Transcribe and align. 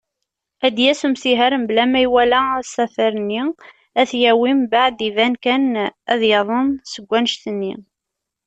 Ad 0.65 0.73
d-yas 0.75 1.01
umsiher 1.07 1.53
mebla 1.57 1.85
ma 1.87 1.99
iwala 2.05 2.39
asafar-nni, 2.61 3.43
ad 3.99 4.05
t-yawi, 4.09 4.51
mbaɛd 4.61 4.99
iban 5.09 5.33
kan 5.43 5.65
ad 6.13 6.21
yaḍen 6.29 6.67
seg 6.91 7.05
wanect-nni. 7.09 7.73